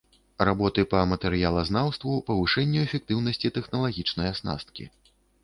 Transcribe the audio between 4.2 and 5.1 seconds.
аснасткі.